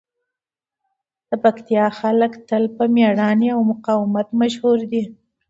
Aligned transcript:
د 1.29 1.31
پکتیکا 1.43 1.87
خلک 1.99 2.31
تل 2.47 2.63
په 2.75 2.83
مېړانې 2.95 3.49
او 3.55 3.59
مقاومت 3.71 4.27
مشهور 4.41 4.79
دي. 4.91 5.03